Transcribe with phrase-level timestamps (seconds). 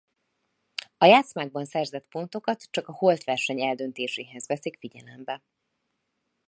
[0.97, 5.43] A játszmákban szerzett pontokat csak a holtverseny eldöntéséhez veszik figyelembe.